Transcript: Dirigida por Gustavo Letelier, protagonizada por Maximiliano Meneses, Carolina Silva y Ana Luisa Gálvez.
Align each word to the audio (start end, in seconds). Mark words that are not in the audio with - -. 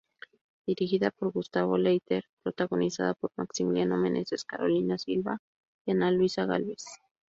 Dirigida 0.65 1.11
por 1.11 1.31
Gustavo 1.31 1.77
Letelier, 1.77 2.23
protagonizada 2.41 3.13
por 3.13 3.29
Maximiliano 3.37 3.97
Meneses, 3.97 4.43
Carolina 4.45 4.97
Silva 4.97 5.37
y 5.85 5.91
Ana 5.91 6.09
Luisa 6.09 6.47
Gálvez. 6.47 6.83